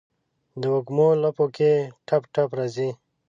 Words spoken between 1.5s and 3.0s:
کې ټپ، ټپ راځي